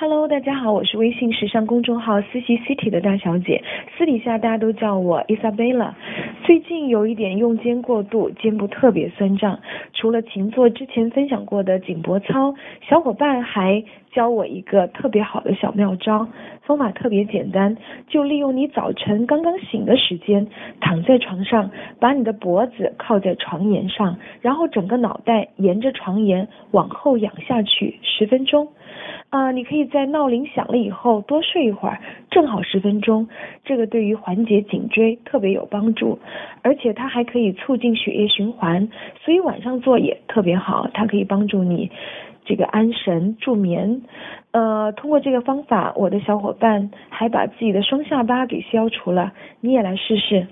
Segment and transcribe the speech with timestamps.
[0.00, 3.62] Hello，大家好，我是微信时尚公众号思琪 City 的大小姐。
[3.62, 5.92] 私信时尚公众号思琪 City 的大小姐，私底下大家都叫我 Isabella。
[6.50, 9.60] 最近有一点用肩过度，肩部特别酸胀。
[9.92, 12.52] 除了勤做之前分享过的颈脖操，
[12.88, 16.26] 小伙伴还教我一个特别好的小妙招，
[16.62, 17.76] 方法特别简单，
[18.08, 20.48] 就利用你早晨刚刚醒的时间，
[20.80, 21.70] 躺在床上，
[22.00, 28.66] 把你的脖子靠在床沿上，然后整个脑袋沿着床沿往后仰下去十分钟。
[29.30, 33.28] 啊，你可以在闹铃响了以后多睡一会儿，正好十分钟，
[33.64, 36.18] 这个对于缓解颈椎特别有帮助，
[36.62, 38.88] 而且它还可以促进血液循环，
[39.24, 41.90] 所以晚上做也特别好，它可以帮助你
[42.44, 44.02] 这个安神助眠。
[44.52, 50.46] 呃，通过这个方法，我的小伙伴还把自己的双下巴给消除了，你也来试试。